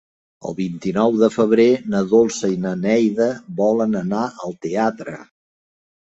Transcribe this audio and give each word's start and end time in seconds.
El 0.49 0.53
vint-i-nou 0.59 1.17
de 1.23 1.27
febrer 1.33 1.65
na 1.95 1.99
Dolça 2.13 2.49
i 2.53 2.57
na 2.63 2.71
Neida 2.85 3.27
volen 3.59 3.93
anar 3.99 4.23
al 4.47 4.55
teatre. 4.67 5.13